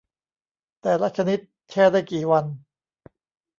[0.81, 1.39] แต่ละชนิด
[1.69, 2.45] แช่ได้กี่วัน